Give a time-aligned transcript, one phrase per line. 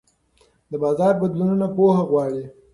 [0.71, 2.43] د بازار بدلونونه پوهه غواړي.